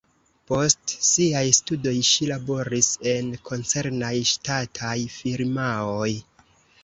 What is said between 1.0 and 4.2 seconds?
siaj studoj ŝi laboris en koncernaj